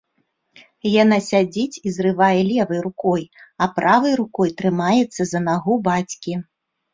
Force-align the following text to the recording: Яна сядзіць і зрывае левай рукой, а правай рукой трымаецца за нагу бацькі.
Яна 1.01 1.17
сядзіць 1.31 1.79
і 1.89 1.93
зрывае 1.97 2.29
левай 2.51 2.79
рукой, 2.87 3.23
а 3.67 3.69
правай 3.77 4.17
рукой 4.23 4.49
трымаецца 4.63 5.21
за 5.35 5.39
нагу 5.51 5.73
бацькі. 5.91 6.33